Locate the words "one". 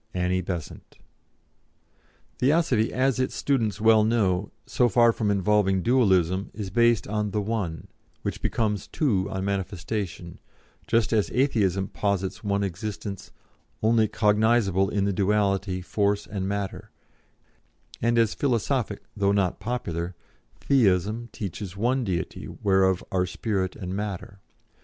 7.39-7.87, 12.43-12.63, 21.77-22.03